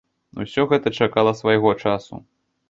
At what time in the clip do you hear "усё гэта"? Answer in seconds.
0.43-0.93